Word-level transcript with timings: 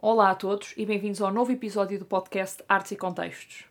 Olá 0.00 0.30
a 0.30 0.34
todos 0.36 0.74
e 0.76 0.86
bem-vindos 0.86 1.20
ao 1.20 1.32
novo 1.32 1.50
episódio 1.50 1.98
do 1.98 2.04
podcast 2.04 2.62
Artes 2.68 2.92
e 2.92 2.96
Contextos. 2.96 3.64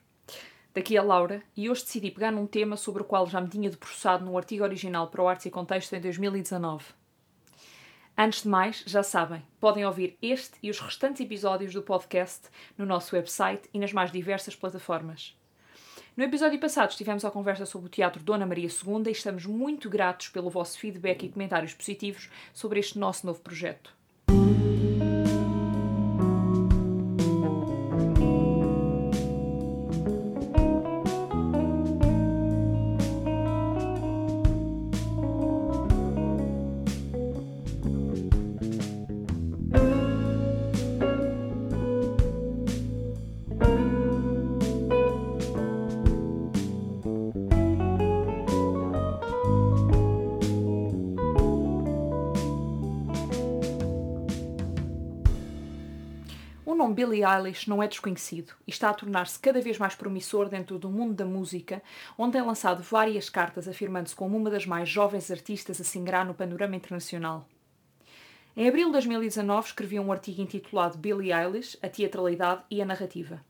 Daqui 0.74 0.98
a 0.98 1.02
Laura 1.02 1.42
e 1.56 1.70
hoje 1.70 1.86
decidi 1.86 2.12
pegar 2.12 2.34
num 2.34 2.46
tema 2.46 2.76
sobre 2.76 3.02
o 3.02 3.06
qual 3.06 3.26
já 3.28 3.40
me 3.40 3.48
tinha 3.48 3.70
debruçado 3.70 4.26
no 4.26 4.38
artigo 4.38 4.66
original 4.66 5.08
para 5.08 5.24
o 5.24 5.28
Artes 5.30 5.46
e 5.46 5.50
Contextos 5.50 5.98
em 5.98 6.02
2019. 6.02 6.84
Antes 8.18 8.44
de 8.44 8.50
mais, 8.50 8.84
já 8.86 9.02
sabem, 9.04 9.42
podem 9.58 9.86
ouvir 9.86 10.18
este 10.22 10.58
e 10.62 10.70
os 10.70 10.82
restantes 10.82 11.22
episódios 11.22 11.74
do 11.74 11.82
podcast 11.82 12.50
no 12.78 12.86
nosso 12.86 13.16
website 13.16 13.70
e 13.74 13.80
nas 13.80 13.94
mais 13.94 14.12
diversas 14.12 14.54
plataformas. 14.54 15.34
No 16.18 16.26
episódio 16.26 16.60
passado 16.60 16.90
estivemos 16.90 17.24
à 17.24 17.32
conversa 17.32 17.66
sobre 17.66 17.88
o 17.88 17.90
Teatro 17.90 18.22
Dona 18.22 18.46
Maria 18.46 18.68
II 18.68 19.04
e 19.08 19.12
estamos 19.12 19.46
muito 19.46 19.90
gratos 19.90 20.28
pelo 20.28 20.50
vosso 20.50 20.78
feedback 20.78 21.26
e 21.26 21.30
comentários 21.30 21.74
positivos 21.74 22.30
sobre 22.54 22.82
este 22.82 23.00
nosso 23.00 23.26
novo 23.26 23.40
projeto. 23.40 23.97
Nome 56.78 56.94
Billie 56.94 57.24
Eilish 57.26 57.68
não 57.68 57.82
é 57.82 57.88
desconhecido 57.88 58.54
e 58.66 58.70
está 58.70 58.90
a 58.90 58.94
tornar-se 58.94 59.40
cada 59.40 59.60
vez 59.60 59.80
mais 59.80 59.96
promissor 59.96 60.48
dentro 60.48 60.78
do 60.78 60.90
mundo 60.90 61.16
da 61.16 61.26
música, 61.26 61.82
onde 62.18 62.34
tem 62.34 62.42
lançado 62.42 62.84
várias 62.84 63.30
cartas 63.30 63.68
afirmando-se 63.68 64.16
como 64.16 64.38
uma 64.38 64.50
das 64.50 64.66
mais 64.66 64.88
jovens 64.88 65.32
artistas 65.32 65.82
a 65.82 65.84
se 65.84 65.98
ingrar 65.98 66.26
no 66.26 66.36
panorama 66.36 66.76
internacional. 66.76 67.48
Em 68.56 68.68
abril 68.68 68.88
de 68.88 68.94
2019 68.94 69.68
escrevi 69.68 70.00
um 70.00 70.12
artigo 70.12 70.42
intitulado 70.42 70.98
Billie 70.98 71.34
Eilish, 71.34 71.78
a 71.82 71.90
teatralidade 71.90 72.62
e 72.70 72.82
a 72.82 72.86
narrativa. 72.86 73.44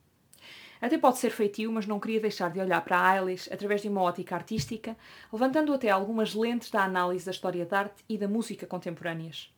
Até 0.82 0.98
pode 0.98 1.18
ser 1.18 1.32
feitio, 1.32 1.72
mas 1.72 1.86
não 1.86 2.00
queria 2.00 2.22
deixar 2.22 2.50
de 2.50 2.60
olhar 2.60 2.82
para 2.82 3.10
a 3.10 3.18
Eilish 3.18 3.52
através 3.52 3.82
de 3.82 3.90
uma 3.90 4.02
ótica 4.02 4.36
artística, 4.36 4.96
levantando 5.32 5.74
até 5.74 5.90
algumas 5.90 6.34
lentes 6.34 6.72
da 6.72 6.84
análise 6.84 7.26
da 7.26 7.32
história 7.32 7.66
da 7.66 7.80
arte 7.80 8.04
e 8.08 8.18
da 8.18 8.28
música 8.28 8.66
contemporâneas. 8.66 9.52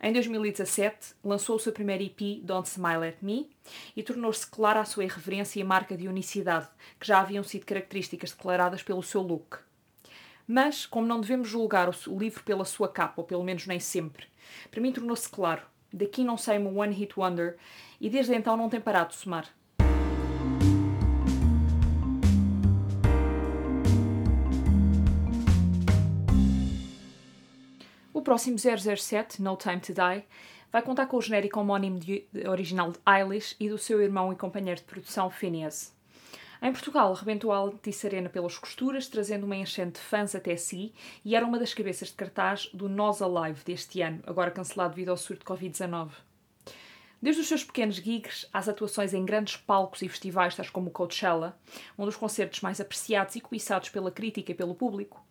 Em 0.00 0.12
2017, 0.12 1.14
lançou 1.24 1.56
o 1.56 1.58
seu 1.58 1.72
primeiro 1.72 2.04
EP, 2.04 2.40
Don't 2.44 2.68
Smile 2.68 3.08
at 3.08 3.16
Me, 3.20 3.50
e 3.96 4.02
tornou-se 4.02 4.46
clara 4.46 4.80
a 4.80 4.84
sua 4.84 5.02
irreverência 5.02 5.58
e 5.58 5.64
marca 5.64 5.96
de 5.96 6.06
unicidade, 6.06 6.68
que 7.00 7.06
já 7.06 7.18
haviam 7.18 7.42
sido 7.42 7.66
características 7.66 8.30
declaradas 8.30 8.80
pelo 8.80 9.02
seu 9.02 9.22
look. 9.22 9.58
Mas, 10.46 10.86
como 10.86 11.04
não 11.04 11.20
devemos 11.20 11.48
julgar 11.48 11.88
o 11.88 12.18
livro 12.18 12.44
pela 12.44 12.64
sua 12.64 12.88
capa, 12.88 13.20
ou 13.20 13.26
pelo 13.26 13.42
menos 13.42 13.66
nem 13.66 13.80
sempre, 13.80 14.26
para 14.70 14.80
mim 14.80 14.92
tornou-se 14.92 15.28
claro. 15.28 15.62
Daqui 15.92 16.22
não 16.22 16.36
sai 16.36 16.58
uma 16.58 16.70
One 16.70 16.94
Hit 16.94 17.18
Wonder, 17.18 17.56
e 18.00 18.08
desde 18.08 18.36
então 18.36 18.56
não 18.56 18.68
tem 18.68 18.80
parado 18.80 19.10
de 19.10 19.16
somar. 19.16 19.48
Próximo 28.28 28.58
007, 28.58 29.40
No 29.40 29.56
Time 29.56 29.80
to 29.80 29.94
Die, 29.94 30.22
vai 30.70 30.82
contar 30.82 31.06
com 31.06 31.16
o 31.16 31.22
genérico 31.22 31.58
homónimo 31.60 31.98
de, 31.98 32.26
de, 32.30 32.46
original 32.46 32.92
de 32.92 32.98
Eilish 33.06 33.56
e 33.58 33.70
do 33.70 33.78
seu 33.78 34.02
irmão 34.02 34.30
e 34.30 34.36
companheiro 34.36 34.78
de 34.78 34.86
produção 34.86 35.30
Phineas. 35.30 35.96
Em 36.60 36.70
Portugal, 36.70 37.14
rebentou 37.14 37.50
a 37.50 37.56
Altice 37.56 38.06
Arena 38.06 38.28
pelas 38.28 38.58
costuras, 38.58 39.08
trazendo 39.08 39.46
uma 39.46 39.56
enchente 39.56 39.92
de 39.92 40.00
fãs 40.00 40.34
até 40.34 40.58
si, 40.58 40.92
e 41.24 41.34
era 41.34 41.46
uma 41.46 41.58
das 41.58 41.72
cabeças 41.72 42.08
de 42.08 42.16
cartaz 42.16 42.68
do 42.74 42.86
Nós 42.86 43.22
Alive 43.22 43.64
deste 43.64 44.02
ano, 44.02 44.20
agora 44.26 44.50
cancelado 44.50 44.90
devido 44.90 45.08
ao 45.08 45.16
surto 45.16 45.40
de 45.40 45.46
Covid-19. 45.46 46.10
Desde 47.22 47.40
os 47.40 47.48
seus 47.48 47.64
pequenos 47.64 47.96
gigs 47.96 48.46
às 48.52 48.68
atuações 48.68 49.14
em 49.14 49.24
grandes 49.24 49.56
palcos 49.56 50.02
e 50.02 50.08
festivais, 50.08 50.54
tais 50.54 50.68
como 50.68 50.88
o 50.88 50.92
Coachella, 50.92 51.58
um 51.98 52.04
dos 52.04 52.16
concertos 52.16 52.60
mais 52.60 52.78
apreciados 52.78 53.36
e 53.36 53.40
cobiçados 53.40 53.88
pela 53.88 54.10
crítica 54.10 54.52
e 54.52 54.54
pelo 54.54 54.74
público, 54.74 55.26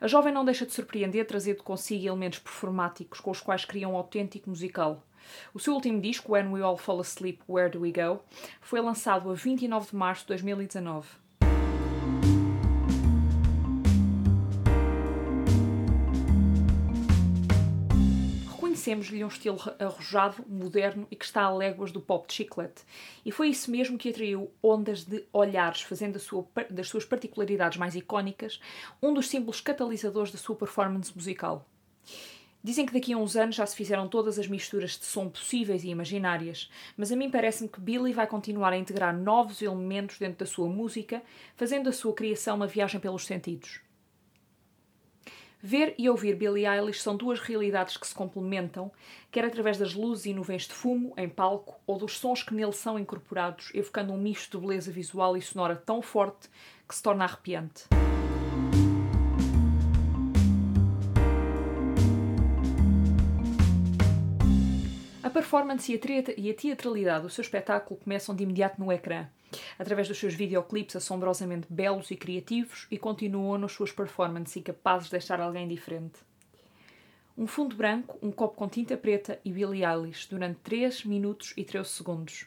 a 0.00 0.06
jovem 0.06 0.32
não 0.32 0.44
deixa 0.44 0.64
de 0.64 0.72
surpreender, 0.72 1.26
trazendo 1.26 1.62
consigo 1.62 2.06
elementos 2.06 2.38
performáticos 2.38 3.20
com 3.20 3.30
os 3.30 3.40
quais 3.40 3.64
cria 3.64 3.88
um 3.88 3.96
autêntico 3.96 4.48
musical. 4.48 5.04
O 5.52 5.60
seu 5.60 5.74
último 5.74 6.00
disco, 6.00 6.32
When 6.32 6.48
We 6.48 6.62
All 6.62 6.76
Fall 6.76 7.00
Asleep, 7.00 7.40
Where 7.48 7.70
Do 7.70 7.80
We 7.80 7.92
Go, 7.92 8.20
foi 8.60 8.80
lançado 8.80 9.30
a 9.30 9.34
29 9.34 9.90
de 9.90 9.96
março 9.96 10.22
de 10.22 10.28
2019. 10.28 11.08
Reconhecemos-lhe 18.80 19.22
um 19.22 19.28
estilo 19.28 19.58
arrojado, 19.78 20.42
moderno 20.48 21.06
e 21.10 21.16
que 21.16 21.24
está 21.26 21.42
a 21.42 21.54
léguas 21.54 21.92
do 21.92 22.00
pop 22.00 22.26
de 22.26 22.32
chiclete. 22.32 22.82
E 23.26 23.30
foi 23.30 23.48
isso 23.48 23.70
mesmo 23.70 23.98
que 23.98 24.08
atraiu 24.08 24.50
ondas 24.62 25.04
de 25.04 25.22
olhares, 25.34 25.82
fazendo 25.82 26.18
sua, 26.18 26.46
das 26.70 26.88
suas 26.88 27.04
particularidades 27.04 27.76
mais 27.76 27.94
icónicas 27.94 28.58
um 29.02 29.12
dos 29.12 29.28
símbolos 29.28 29.60
catalisadores 29.60 30.32
da 30.32 30.38
sua 30.38 30.56
performance 30.56 31.12
musical. 31.14 31.68
Dizem 32.64 32.86
que 32.86 32.94
daqui 32.94 33.12
a 33.12 33.18
uns 33.18 33.36
anos 33.36 33.56
já 33.56 33.66
se 33.66 33.76
fizeram 33.76 34.08
todas 34.08 34.38
as 34.38 34.48
misturas 34.48 34.92
de 34.92 35.04
som 35.04 35.28
possíveis 35.28 35.84
e 35.84 35.88
imaginárias, 35.88 36.70
mas 36.96 37.12
a 37.12 37.16
mim 37.16 37.30
parece-me 37.30 37.68
que 37.68 37.80
Billy 37.80 38.14
vai 38.14 38.26
continuar 38.26 38.72
a 38.72 38.78
integrar 38.78 39.14
novos 39.14 39.60
elementos 39.60 40.18
dentro 40.18 40.38
da 40.38 40.46
sua 40.46 40.68
música, 40.68 41.22
fazendo 41.54 41.90
a 41.90 41.92
sua 41.92 42.14
criação 42.14 42.56
uma 42.56 42.66
viagem 42.66 42.98
pelos 42.98 43.26
sentidos. 43.26 43.80
Ver 45.62 45.94
e 45.98 46.08
ouvir 46.08 46.36
Billie 46.36 46.66
Eilish 46.66 47.02
são 47.02 47.14
duas 47.14 47.38
realidades 47.38 47.98
que 47.98 48.06
se 48.06 48.14
complementam, 48.14 48.90
quer 49.30 49.44
através 49.44 49.76
das 49.76 49.92
luzes 49.92 50.24
e 50.24 50.32
nuvens 50.32 50.66
de 50.66 50.72
fumo 50.72 51.12
em 51.18 51.28
palco 51.28 51.78
ou 51.86 51.98
dos 51.98 52.18
sons 52.18 52.42
que 52.42 52.54
nele 52.54 52.72
são 52.72 52.98
incorporados, 52.98 53.70
evocando 53.74 54.10
um 54.14 54.16
misto 54.16 54.58
de 54.58 54.66
beleza 54.66 54.90
visual 54.90 55.36
e 55.36 55.42
sonora 55.42 55.76
tão 55.76 56.00
forte 56.00 56.48
que 56.88 56.94
se 56.94 57.02
torna 57.02 57.24
arrepiante. 57.24 57.84
Performance 65.40 65.90
e 66.36 66.50
a 66.50 66.54
teatralidade 66.54 67.22
do 67.22 67.30
seu 67.30 67.40
espetáculo 67.40 67.98
começam 67.98 68.34
de 68.34 68.42
imediato 68.42 68.78
no 68.78 68.92
ecrã, 68.92 69.26
através 69.78 70.06
dos 70.06 70.18
seus 70.18 70.34
videoclipes 70.34 70.96
assombrosamente 70.96 71.66
belos 71.70 72.10
e 72.10 72.16
criativos 72.16 72.86
e 72.90 72.98
continuam 72.98 73.56
nas 73.56 73.72
suas 73.72 73.90
performances 73.90 74.58
incapazes 74.58 75.06
de 75.06 75.12
deixar 75.12 75.40
alguém 75.40 75.66
diferente. 75.66 76.18
Um 77.38 77.46
fundo 77.46 77.74
branco, 77.74 78.18
um 78.20 78.30
copo 78.30 78.54
com 78.54 78.68
tinta 78.68 78.98
preta 78.98 79.40
e 79.42 79.50
Billie 79.50 79.82
Eilish 79.82 80.28
durante 80.28 80.60
3 80.60 81.06
minutos 81.06 81.54
e 81.56 81.64
13 81.64 81.88
segundos. 81.88 82.46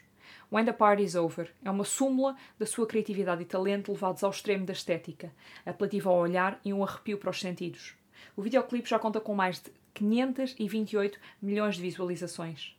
When 0.52 0.64
the 0.64 0.72
Party's 0.72 1.16
Over 1.16 1.52
é 1.64 1.70
uma 1.72 1.84
súmula 1.84 2.36
da 2.56 2.64
sua 2.64 2.86
criatividade 2.86 3.42
e 3.42 3.44
talento 3.44 3.90
levados 3.90 4.22
ao 4.22 4.30
extremo 4.30 4.64
da 4.64 4.72
estética, 4.72 5.32
apelativa 5.66 6.10
ao 6.10 6.18
olhar 6.18 6.60
e 6.64 6.72
um 6.72 6.84
arrepio 6.84 7.18
para 7.18 7.30
os 7.30 7.40
sentidos. 7.40 7.96
O 8.36 8.42
videoclipe 8.42 8.88
já 8.88 9.00
conta 9.00 9.20
com 9.20 9.34
mais 9.34 9.60
de 9.60 9.72
528 9.94 11.18
milhões 11.42 11.74
de 11.74 11.82
visualizações. 11.82 12.76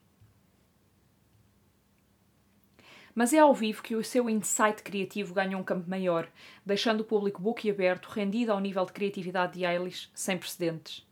Mas 3.15 3.31
é 3.31 3.39
ao 3.39 3.53
vivo 3.53 3.81
que 3.81 3.95
o 3.95 4.03
seu 4.03 4.29
insight 4.29 4.83
criativo 4.83 5.33
ganha 5.33 5.57
um 5.57 5.63
campo 5.63 5.89
maior, 5.89 6.27
deixando 6.65 6.99
o 6.99 7.05
público 7.05 7.41
boquiaberto, 7.41 8.09
rendido 8.09 8.51
ao 8.51 8.59
nível 8.59 8.85
de 8.85 8.91
criatividade 8.91 9.53
de 9.53 9.63
Eilish 9.63 10.09
sem 10.13 10.37
precedentes. 10.37 11.07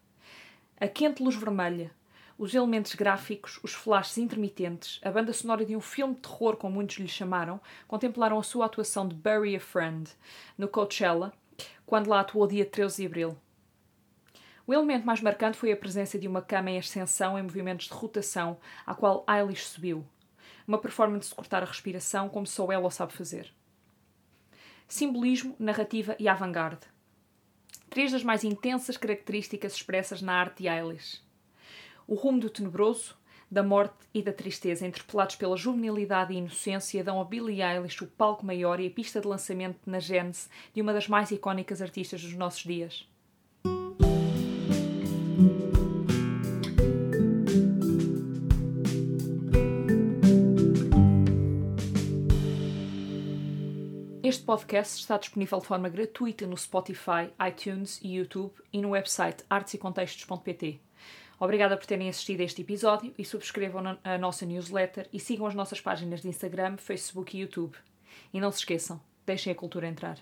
A 0.78 0.86
quente 0.86 1.24
luz 1.24 1.34
vermelha, 1.34 1.92
os 2.38 2.54
elementos 2.54 2.94
gráficos, 2.94 3.58
os 3.64 3.74
flashes 3.74 4.18
intermitentes, 4.18 5.00
a 5.02 5.10
banda 5.10 5.32
sonora 5.32 5.66
de 5.66 5.78
um 5.78 5.80
filme 5.80 6.14
de 6.14 6.20
terror, 6.20 6.58
como 6.58 6.76
muitos 6.76 6.98
lhe 6.98 7.08
chamaram, 7.08 7.62
contemplaram 7.88 8.38
a 8.38 8.44
sua 8.44 8.66
atuação 8.66 9.08
de 9.08 9.16
Bury 9.16 9.56
a 9.56 9.60
Friend 9.62 10.12
no 10.58 10.68
Coachella, 10.68 11.32
quando 11.86 12.10
lá 12.10 12.20
atuou 12.20 12.46
dia 12.46 12.66
13 12.66 13.02
de 13.02 13.08
abril. 13.08 13.38
O 14.68 14.74
elemento 14.74 15.06
mais 15.06 15.22
marcante 15.22 15.58
foi 15.58 15.72
a 15.72 15.78
presença 15.78 16.20
de 16.20 16.28
uma 16.28 16.42
cama 16.42 16.70
em 16.70 16.78
ascensão 16.78 17.40
em 17.40 17.44
movimentos 17.44 17.88
de 17.88 17.94
rotação, 17.94 18.58
à 18.86 18.94
qual 18.94 19.26
Eilish 19.26 19.68
subiu. 19.68 20.06
Uma 20.68 20.78
performance 20.78 21.30
de 21.30 21.36
cortar 21.36 21.64
a 21.64 21.66
respiração 21.66 22.30
como 22.30 22.48
só 22.48 22.72
ela 22.72 22.88
o 22.88 22.92
sabe 22.92 23.14
fazer. 23.14 23.54
Simbolismo, 24.88 25.56
narrativa 25.60 26.16
e 26.20 26.28
avant-garde. 26.28 26.88
Três 27.90 28.12
das 28.12 28.24
mais 28.24 28.44
intensas 28.44 28.98
características 28.98 29.74
expressas 29.74 30.22
na 30.22 30.34
arte 30.34 30.64
de 30.64 30.68
Eilish. 30.68 31.22
O 32.08 32.16
rumo 32.16 32.40
do 32.40 32.50
tenebroso, 32.50 33.16
da 33.50 33.62
morte 33.62 33.96
e 34.14 34.22
da 34.22 34.34
tristeza, 34.34 34.88
interpelados 34.88 35.36
pela 35.36 35.56
juvenilidade 35.56 36.34
e 36.34 36.38
inocência, 36.38 37.04
dão 37.04 37.22
a 37.22 37.26
Billie 37.26 37.62
Eilish 37.62 38.04
o 38.04 38.08
palco 38.08 38.46
maior 38.46 38.80
e 38.80 38.88
a 38.88 38.92
pista 38.92 39.22
de 39.22 39.28
lançamento 39.28 39.80
na 39.86 40.00
gênese 40.00 40.50
de 40.74 40.82
uma 40.82 40.94
das 40.94 41.08
mais 41.08 41.30
icónicas 41.30 41.82
artistas 41.82 42.22
dos 42.22 42.34
nossos 42.34 42.64
dias. 42.64 43.08
Este 54.34 54.46
podcast 54.46 55.00
está 55.00 55.16
disponível 55.16 55.60
de 55.60 55.68
forma 55.68 55.88
gratuita 55.90 56.48
no 56.48 56.58
Spotify, 56.58 57.32
iTunes 57.48 58.00
e 58.02 58.16
YouTube 58.16 58.52
e 58.74 58.82
no 58.82 58.90
website 58.90 59.44
artesecontextos.pt. 59.48 60.82
Obrigada 61.40 61.78
por 61.78 61.86
terem 61.86 62.10
assistido 62.10 62.42
a 62.42 62.44
este 62.44 62.64
episódio 62.64 63.14
e 63.16 63.24
subscrevam 63.24 63.96
a 64.04 64.18
nossa 64.18 64.44
newsletter 64.44 65.08
e 65.14 65.20
sigam 65.20 65.46
as 65.46 65.54
nossas 65.54 65.80
páginas 65.80 66.24
de 66.24 66.30
Instagram, 66.30 66.78
Facebook 66.78 67.38
e 67.38 67.42
YouTube. 67.42 67.78
E 68.34 68.42
não 68.42 68.52
se 68.52 68.58
esqueçam, 68.58 69.00
deixem 69.24 69.54
a 69.54 69.56
cultura 69.56 69.88
entrar. 69.88 70.18